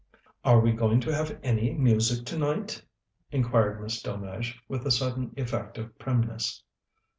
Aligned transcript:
"Are 0.43 0.59
we 0.59 0.71
going 0.71 0.99
to 1.01 1.13
have 1.13 1.37
any 1.43 1.73
music 1.75 2.25
tonight?" 2.25 2.81
inquired 3.29 3.79
Miss 3.79 4.01
Delmege, 4.01 4.59
with 4.67 4.83
a 4.87 4.89
sudden 4.89 5.31
effect 5.37 5.77
of 5.77 5.95
primness. 5.99 6.63